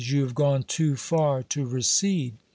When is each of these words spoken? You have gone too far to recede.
You 0.03 0.21
have 0.23 0.33
gone 0.33 0.63
too 0.63 0.95
far 0.95 1.43
to 1.43 1.63
recede. 1.67 2.33